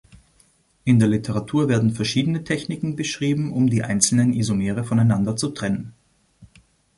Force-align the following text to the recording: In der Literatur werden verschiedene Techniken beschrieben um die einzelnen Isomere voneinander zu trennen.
In 0.83 0.97
der 0.97 1.07
Literatur 1.07 1.69
werden 1.69 1.91
verschiedene 1.93 2.43
Techniken 2.43 2.95
beschrieben 2.95 3.53
um 3.53 3.67
die 3.69 3.83
einzelnen 3.83 4.33
Isomere 4.33 4.83
voneinander 4.83 5.35
zu 5.35 5.49
trennen. 5.49 5.93